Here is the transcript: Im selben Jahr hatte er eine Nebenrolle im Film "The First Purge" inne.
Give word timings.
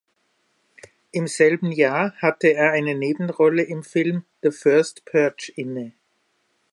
Im 1.11 1.27
selben 1.27 1.71
Jahr 1.71 2.15
hatte 2.17 2.47
er 2.51 2.71
eine 2.71 2.95
Nebenrolle 2.95 3.61
im 3.61 3.83
Film 3.83 4.25
"The 4.41 4.49
First 4.49 5.05
Purge" 5.05 5.53
inne. 5.55 5.93